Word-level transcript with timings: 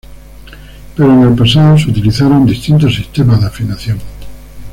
Pero 0.97 1.13
en 1.13 1.21
el 1.29 1.35
pasado 1.35 1.77
se 1.77 1.91
utilizaron 1.91 2.47
distintos 2.47 2.95
sistemas 2.95 3.39
de 3.39 3.45
afinación. 3.45 3.99